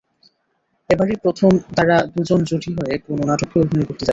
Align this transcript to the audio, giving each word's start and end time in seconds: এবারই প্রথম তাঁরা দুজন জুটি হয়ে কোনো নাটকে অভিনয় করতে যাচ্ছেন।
এবারই 0.89 1.17
প্রথম 1.23 1.51
তাঁরা 1.75 1.97
দুজন 2.13 2.39
জুটি 2.49 2.69
হয়ে 2.77 2.93
কোনো 3.05 3.21
নাটকে 3.29 3.55
অভিনয় 3.59 3.87
করতে 3.87 3.93
যাচ্ছেন। 3.95 4.09